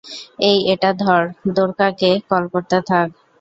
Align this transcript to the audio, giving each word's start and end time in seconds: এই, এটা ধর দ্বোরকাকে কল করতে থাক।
এই, 0.49 0.57
এটা 0.73 0.89
ধর 1.01 1.21
দ্বোরকাকে 1.47 2.11
কল 2.29 2.43
করতে 2.53 2.77
থাক। 2.89 3.07